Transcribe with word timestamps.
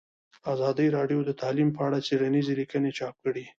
ازادي 0.53 0.87
راډیو 0.97 1.19
د 1.25 1.31
تعلیم 1.41 1.69
په 1.75 1.81
اړه 1.87 1.97
څېړنیزې 2.07 2.53
لیکنې 2.61 2.91
چاپ 2.97 3.15
کړي. 3.23 3.43